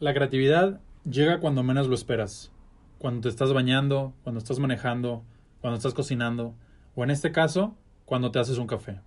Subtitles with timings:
[0.00, 2.50] La creatividad llega cuando menos lo esperas.
[2.98, 5.24] Cuando te estás bañando, cuando estás manejando,
[5.60, 6.54] cuando estás cocinando,
[6.94, 9.02] o en este caso, cuando te haces un café.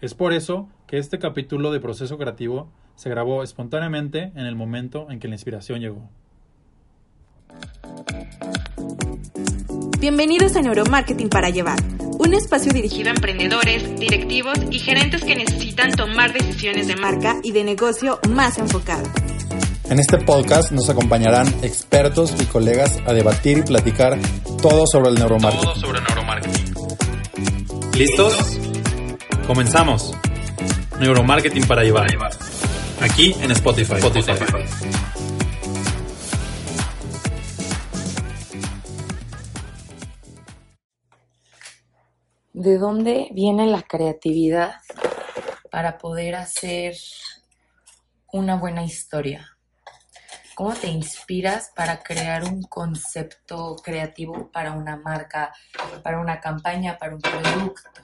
[0.00, 5.10] Es por eso que este capítulo de proceso creativo se grabó espontáneamente en el momento
[5.10, 6.08] en que la inspiración llegó.
[10.00, 11.80] Bienvenidos a Neuromarketing para Llevar,
[12.18, 17.52] un espacio dirigido a emprendedores, directivos y gerentes que necesitan tomar decisiones de marca y
[17.52, 19.27] de negocio más enfocadas.
[19.90, 24.18] En este podcast nos acompañarán expertos y colegas a debatir y platicar
[24.60, 25.64] todo sobre el neuromarketing.
[25.64, 26.74] Todo sobre neuromarketing.
[27.96, 28.58] ¿Listos?
[29.46, 30.14] Comenzamos.
[31.00, 32.06] Neuromarketing para llevar.
[33.00, 33.94] Aquí en Spotify.
[33.94, 34.32] Spotify.
[42.52, 44.74] ¿De dónde viene la creatividad
[45.70, 46.94] para poder hacer
[48.30, 49.57] una buena historia?
[50.58, 55.54] ¿Cómo te inspiras para crear un concepto creativo para una marca,
[56.02, 58.00] para una campaña, para un producto?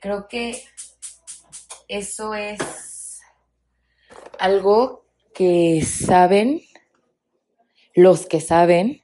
[0.00, 0.62] Creo que
[1.88, 3.20] eso es
[4.38, 6.62] algo que saben
[7.94, 9.02] los que saben,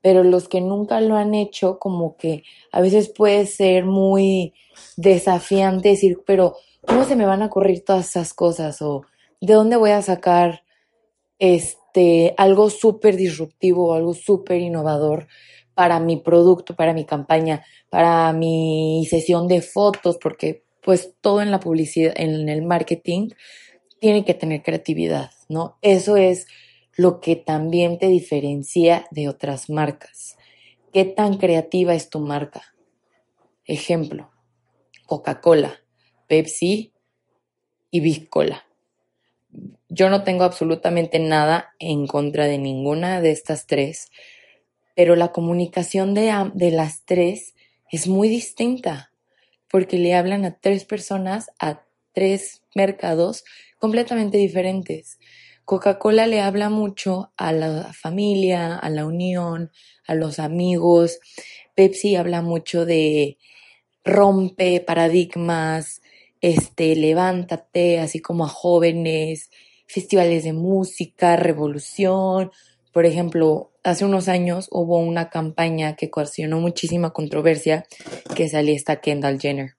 [0.00, 4.54] pero los que nunca lo han hecho, como que a veces puede ser muy
[4.96, 6.54] desafiante decir, pero
[6.86, 8.80] ¿cómo se me van a ocurrir todas esas cosas?
[8.80, 9.02] ¿O
[9.40, 10.62] de dónde voy a sacar
[11.38, 15.28] este, algo súper disruptivo, algo súper innovador
[15.74, 21.50] para mi producto, para mi campaña, para mi sesión de fotos, porque pues todo en
[21.50, 23.30] la publicidad, en el marketing,
[24.00, 25.78] tiene que tener creatividad, ¿no?
[25.82, 26.46] Eso es
[26.96, 30.36] lo que también te diferencia de otras marcas.
[30.92, 32.74] ¿Qué tan creativa es tu marca?
[33.64, 34.30] Ejemplo,
[35.06, 35.74] Coca-Cola,
[36.26, 36.92] Pepsi
[37.90, 38.67] y Big Cola.
[39.88, 44.10] Yo no tengo absolutamente nada en contra de ninguna de estas tres,
[44.94, 47.54] pero la comunicación de, de las tres
[47.90, 49.12] es muy distinta,
[49.70, 53.44] porque le hablan a tres personas, a tres mercados
[53.78, 55.18] completamente diferentes.
[55.64, 59.70] Coca-Cola le habla mucho a la familia, a la unión,
[60.06, 61.20] a los amigos.
[61.74, 63.38] Pepsi habla mucho de
[64.04, 66.00] rompe paradigmas,
[66.40, 69.50] este, levántate, así como a jóvenes,
[69.88, 72.52] festivales de música, revolución.
[72.92, 77.86] Por ejemplo, hace unos años hubo una campaña que ocasionó muchísima controversia
[78.36, 79.76] que salía esta Kendall Jenner.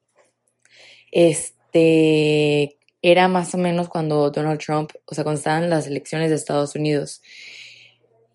[1.11, 6.35] Este era más o menos cuando Donald Trump, o sea, cuando estaban las elecciones de
[6.35, 7.21] Estados Unidos.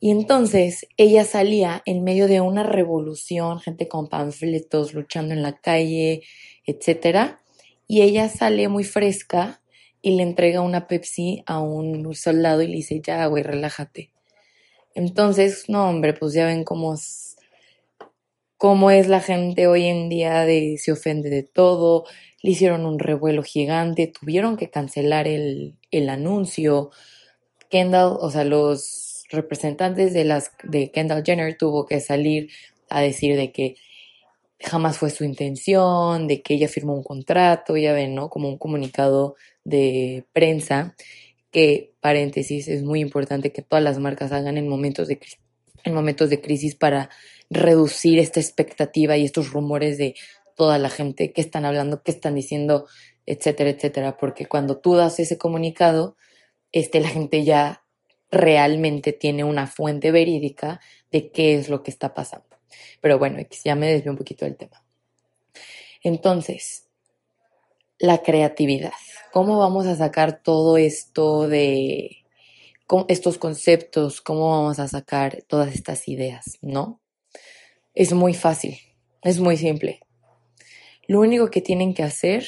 [0.00, 5.56] Y entonces ella salía en medio de una revolución, gente con panfletos luchando en la
[5.56, 6.22] calle,
[6.66, 7.42] etcétera,
[7.86, 9.60] y ella sale muy fresca
[10.04, 14.10] y le entrega una Pepsi a un soldado y le dice, ya, güey, relájate.
[14.94, 17.36] Entonces, no, hombre, pues ya ven cómo es,
[18.58, 22.04] cómo es la gente hoy en día de se ofende de todo,
[22.42, 26.90] le hicieron un revuelo gigante, tuvieron que cancelar el, el anuncio.
[27.70, 32.50] Kendall, o sea, los representantes de las de Kendall Jenner tuvo que salir
[32.90, 33.76] a decir de que
[34.60, 38.30] jamás fue su intención, de que ella firmó un contrato, ya ven, ¿no?
[38.30, 40.94] Como un comunicado de prensa,
[41.50, 45.20] que, paréntesis, es muy importante que todas las marcas hagan en momentos de,
[45.84, 47.10] en momentos de crisis para
[47.50, 50.14] reducir esta expectativa y estos rumores de
[50.56, 52.86] toda la gente que están hablando, que están diciendo,
[53.26, 56.16] etcétera, etcétera, porque cuando tú das ese comunicado,
[56.72, 57.84] este, la gente ya
[58.30, 60.80] realmente tiene una fuente verídica
[61.12, 62.53] de qué es lo que está pasando.
[63.00, 64.82] Pero bueno, ya me desvió un poquito del tema.
[66.02, 66.88] Entonces,
[67.98, 68.92] la creatividad.
[69.32, 72.24] ¿Cómo vamos a sacar todo esto de
[73.08, 74.20] estos conceptos?
[74.20, 76.58] ¿Cómo vamos a sacar todas estas ideas?
[76.60, 77.00] ¿No?
[77.94, 78.78] Es muy fácil,
[79.22, 80.00] es muy simple.
[81.06, 82.46] Lo único que tienen que hacer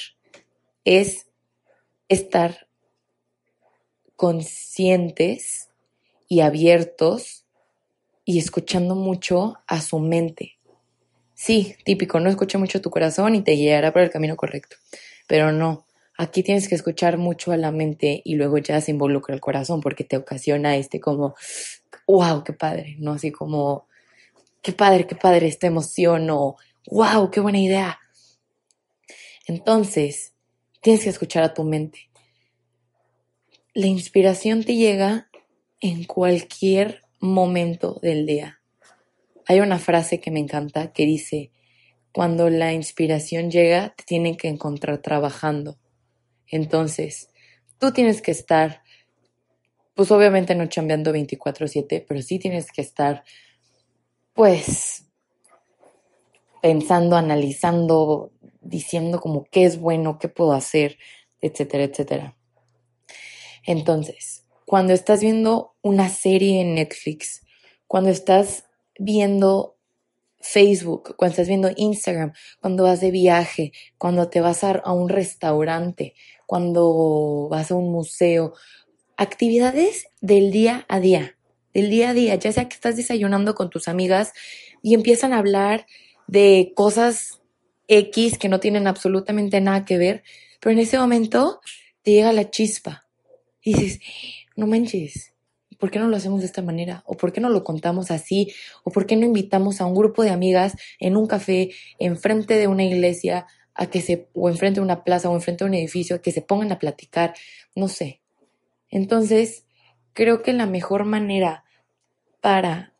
[0.85, 1.27] es
[2.09, 2.69] estar
[4.17, 5.71] conscientes
[6.29, 7.46] y abiertos
[8.29, 10.59] y escuchando mucho a su mente.
[11.33, 14.77] Sí, típico, no escucha mucho tu corazón y te guiará por el camino correcto.
[15.29, 15.87] Pero no,
[16.19, 19.81] aquí tienes que escuchar mucho a la mente y luego ya se involucra el corazón
[19.81, 21.37] porque te ocasiona este como,
[22.09, 23.13] wow, qué padre, ¿no?
[23.13, 23.87] Así como,
[24.61, 26.57] qué padre, qué padre esta emoción o,
[26.91, 28.01] wow, qué buena idea.
[29.47, 30.35] Entonces,
[30.81, 32.11] tienes que escuchar a tu mente.
[33.73, 35.29] La inspiración te llega
[35.81, 38.61] en cualquier momento del día.
[39.47, 41.53] Hay una frase que me encanta que dice,
[42.13, 45.79] cuando la inspiración llega, te tienen que encontrar trabajando.
[46.49, 47.31] Entonces,
[47.79, 48.83] tú tienes que estar
[49.97, 53.25] pues obviamente no chambeando 24/7, pero sí tienes que estar,
[54.35, 55.07] pues,
[56.61, 58.31] pensando, analizando,
[58.61, 60.99] diciendo como qué es bueno, qué puedo hacer,
[61.41, 62.37] etcétera, etcétera.
[63.65, 67.47] Entonces, cuando estás viendo una serie en Netflix,
[67.87, 68.65] cuando estás
[68.99, 69.77] viendo
[70.41, 76.15] Facebook, cuando estás viendo Instagram, cuando vas de viaje, cuando te vas a, un restaurante,
[76.47, 78.55] cuando vas a un museo,
[79.17, 81.37] actividades del día a día,
[81.73, 84.33] del día a día, ya sea que estás desayunando con tus amigas
[84.83, 85.87] y empiezan a hablar
[86.27, 87.41] de cosas
[87.87, 90.25] X que no tienen absolutamente nada que ver,
[90.61, 91.61] pero en ese momento
[92.03, 93.07] te llega la chispa
[93.63, 94.01] y dices,
[94.57, 95.35] no manches,
[95.79, 97.03] ¿por qué no lo hacemos de esta manera?
[97.07, 98.53] ¿O por qué no lo contamos así?
[98.83, 102.67] ¿O por qué no invitamos a un grupo de amigas en un café, enfrente de
[102.67, 106.17] una iglesia, a que se, o enfrente de una plaza, o enfrente de un edificio,
[106.17, 107.35] a que se pongan a platicar?
[107.75, 108.23] No sé.
[108.91, 109.67] Entonces,
[110.15, 111.65] creo que la mejor manera
[112.41, 112.95] para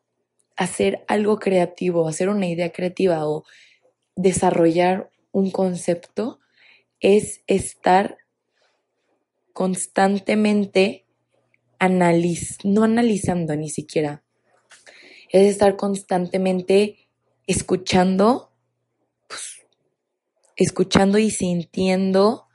[0.57, 3.45] hacer algo creativo, hacer una idea creativa o
[4.17, 6.41] desarrollar un concepto
[7.01, 8.19] es estar
[9.53, 11.06] constantemente
[11.79, 14.25] analiz no analizando ni siquiera,
[15.31, 17.09] es estar constantemente
[17.47, 18.53] escuchando,
[19.29, 19.67] pues,
[20.57, 22.47] escuchando y sintiendo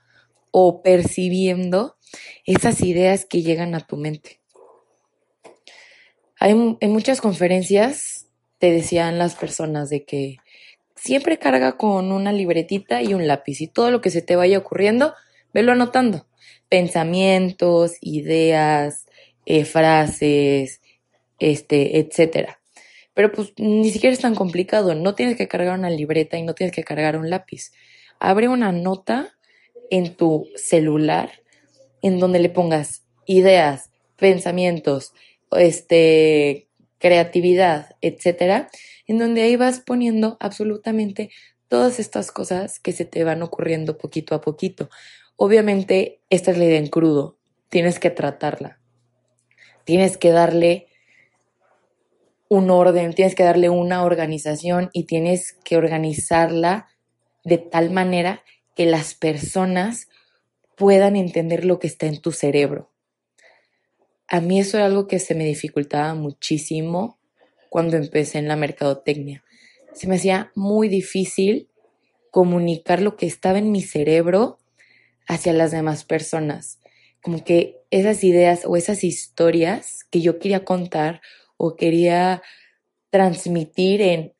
[0.51, 1.97] o percibiendo
[2.45, 4.41] esas ideas que llegan a tu mente.
[6.39, 8.27] Hay, en muchas conferencias
[8.57, 10.37] te decían las personas de que
[10.95, 14.59] siempre carga con una libretita y un lápiz y todo lo que se te vaya
[14.59, 15.15] ocurriendo,
[15.53, 16.27] velo anotando.
[16.69, 19.07] Pensamientos, ideas,
[19.45, 20.81] eh, frases,
[21.39, 22.59] este, etcétera.
[23.13, 26.53] Pero pues ni siquiera es tan complicado, no tienes que cargar una libreta y no
[26.53, 27.71] tienes que cargar un lápiz.
[28.19, 29.35] Abre una nota
[29.89, 31.31] en tu celular
[32.01, 35.13] en donde le pongas ideas, pensamientos,
[35.51, 36.67] este,
[36.99, 38.69] creatividad, etcétera,
[39.07, 41.31] en donde ahí vas poniendo absolutamente
[41.67, 44.89] todas estas cosas que se te van ocurriendo poquito a poquito.
[45.35, 47.37] Obviamente, esta es la idea en crudo,
[47.69, 48.80] tienes que tratarla,
[49.85, 50.87] tienes que darle
[52.49, 56.87] un orden, tienes que darle una organización y tienes que organizarla
[57.45, 58.43] de tal manera
[58.75, 60.09] que las personas
[60.75, 62.89] puedan entender lo que está en tu cerebro.
[64.27, 67.17] A mí eso era algo que se me dificultaba muchísimo
[67.69, 69.43] cuando empecé en la mercadotecnia.
[69.93, 71.69] Se me hacía muy difícil
[72.31, 74.59] comunicar lo que estaba en mi cerebro
[75.25, 76.80] hacia las demás personas.
[77.21, 81.21] Como que esas ideas o esas historias que yo quería contar
[81.57, 82.41] o quería
[83.11, 84.33] transmitir en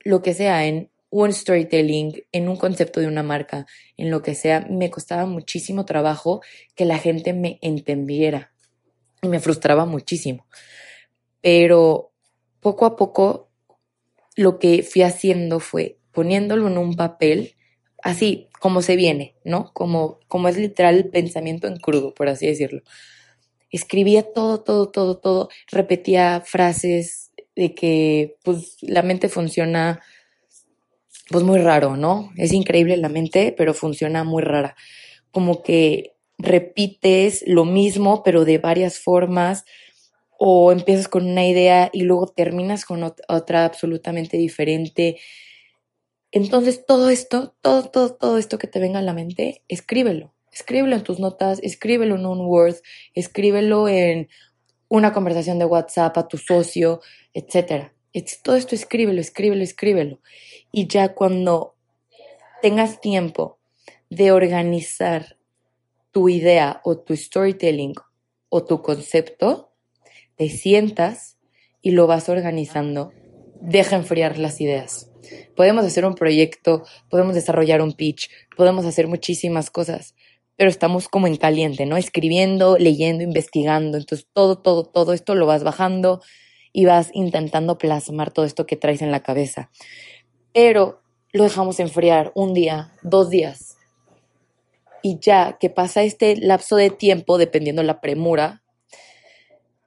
[0.00, 3.66] lo que sea, en un storytelling, en un concepto de una marca,
[3.96, 6.42] en lo que sea, me costaba muchísimo trabajo
[6.74, 8.52] que la gente me entendiera
[9.22, 10.46] y me frustraba muchísimo.
[11.40, 12.10] Pero
[12.60, 13.48] poco a poco
[14.34, 17.54] lo que fui haciendo fue poniéndolo en un papel,
[18.04, 19.72] así como se viene, ¿no?
[19.72, 22.82] Como, como es literal el pensamiento en crudo, por así decirlo.
[23.70, 30.02] Escribía todo, todo, todo, todo, repetía frases de que pues la mente funciona
[31.30, 32.30] pues muy raro, ¿no?
[32.36, 34.76] Es increíble la mente, pero funciona muy rara.
[35.30, 39.64] Como que repites lo mismo, pero de varias formas,
[40.38, 45.16] o empiezas con una idea y luego terminas con otra absolutamente diferente.
[46.34, 50.34] Entonces, todo esto, todo, todo, todo esto que te venga a la mente, escríbelo.
[50.52, 52.74] Escríbelo en tus notas, escríbelo en un Word,
[53.14, 54.28] escríbelo en
[54.88, 57.00] una conversación de WhatsApp a tu socio,
[57.34, 57.92] etc.
[58.42, 60.18] Todo esto escríbelo, escríbelo, escríbelo.
[60.72, 61.76] Y ya cuando
[62.62, 63.60] tengas tiempo
[64.10, 65.38] de organizar
[66.10, 67.94] tu idea o tu storytelling
[68.48, 69.70] o tu concepto,
[70.34, 71.38] te sientas
[71.80, 73.12] y lo vas organizando.
[73.60, 75.13] Deja enfriar las ideas.
[75.56, 80.14] Podemos hacer un proyecto, podemos desarrollar un pitch, podemos hacer muchísimas cosas,
[80.56, 81.96] pero estamos como en caliente, ¿no?
[81.96, 83.98] Escribiendo, leyendo, investigando.
[83.98, 86.22] Entonces todo, todo, todo esto lo vas bajando
[86.72, 89.70] y vas intentando plasmar todo esto que traes en la cabeza.
[90.52, 91.02] Pero
[91.32, 93.76] lo dejamos enfriar un día, dos días,
[95.04, 98.62] y ya que pasa este lapso de tiempo, dependiendo la premura,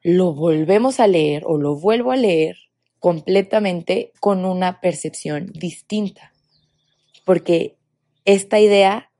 [0.04, 2.67] lo volvemos a leer o lo vuelvo a leer
[3.00, 6.34] completamente con una percepción distinta.
[7.26, 7.78] Porque
[8.26, 9.12] esta idea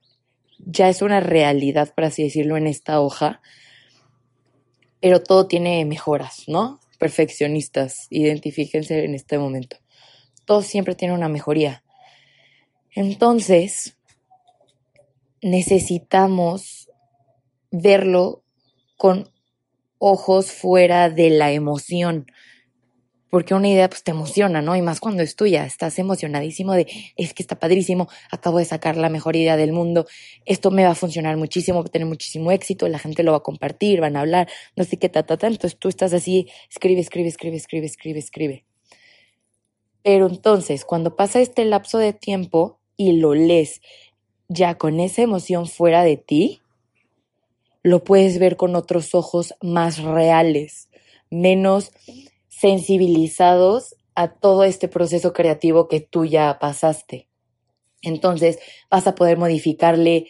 [0.60, 3.42] ya es una realidad, por así decirlo, en esta hoja,
[5.00, 6.80] pero todo tiene mejoras, ¿no?
[6.98, 9.78] Perfeccionistas, identifíquense en este momento.
[10.46, 11.84] Todo siempre tiene una mejoría.
[12.92, 13.98] Entonces,
[15.42, 16.90] necesitamos
[17.72, 18.44] verlo
[18.98, 19.30] con
[20.00, 22.26] ojos fuera de la emoción.
[23.30, 24.76] Porque una idea pues te emociona, ¿no?
[24.76, 28.96] Y más cuando es tuya, estás emocionadísimo de, es que está padrísimo, acabo de sacar
[28.96, 30.08] la mejor idea del mundo,
[30.46, 33.40] esto me va a funcionar muchísimo, va a tener muchísimo éxito, la gente lo va
[33.40, 35.36] a compartir, van a hablar, no sé qué, ta, ta.
[35.48, 38.66] Entonces tú estás así, escribe, escribe, escribe, escribe, escribe, escribe.
[40.04, 43.82] Pero entonces, cuando pasa este lapso de tiempo y lo lees
[44.48, 46.62] ya con esa emoción fuera de ti,
[47.84, 50.90] lo puedes ver con otros ojos más reales,
[51.30, 51.92] menos
[52.60, 57.28] sensibilizados a todo este proceso creativo que tú ya pasaste.
[58.02, 58.58] Entonces
[58.90, 60.28] vas a poder modificarle,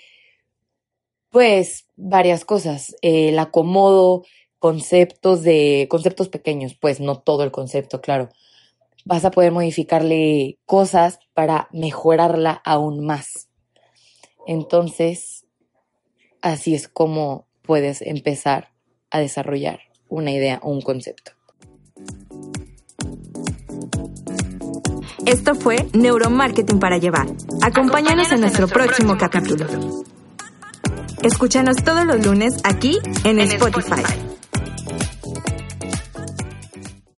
[1.29, 2.97] pues, varias cosas.
[3.01, 4.23] El acomodo,
[4.59, 8.27] conceptos de, conceptos pequeños, pues no todo el concepto, claro.
[9.05, 13.47] Vas a poder modificarle cosas para mejorarla aún más.
[14.45, 15.45] Entonces,
[16.41, 18.73] así es como puedes empezar
[19.11, 19.79] a desarrollar
[20.09, 21.36] una idea o un concepto.
[25.27, 27.27] Esto fue Neuromarketing para Llevar.
[27.61, 29.65] Acompáñanos en nuestro próximo capítulo.
[31.21, 34.26] Escúchanos todos los lunes aquí en Spotify.